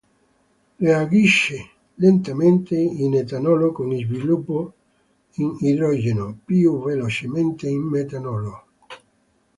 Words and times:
Reagisce 0.79 1.67
lentamente 2.01 2.73
in 2.75 3.13
etanolo 3.13 3.71
con 3.71 3.91
sviluppo 3.93 4.73
di 5.31 5.45
idrogeno, 5.59 6.39
più 6.43 6.81
velocemente 6.81 7.69
in 7.69 7.83
metanolo. 7.83 8.65